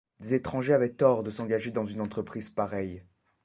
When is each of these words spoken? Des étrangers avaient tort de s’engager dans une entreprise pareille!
Des 0.19 0.33
étrangers 0.33 0.73
avaient 0.73 0.95
tort 0.95 1.21
de 1.21 1.29
s’engager 1.29 1.69
dans 1.69 1.85
une 1.85 2.01
entreprise 2.01 2.49
pareille! 2.49 3.05